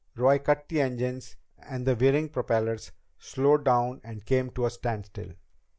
Roy 0.15 0.39
cut 0.39 0.67
the 0.67 0.81
engines, 0.81 1.35
and 1.59 1.85
the 1.85 1.95
whirring 1.95 2.29
propellers 2.29 2.91
slowed 3.19 3.63
down 3.65 4.01
and 4.03 4.25
came 4.25 4.49
to 4.53 4.65
a 4.65 4.71
standstill. 4.71 5.33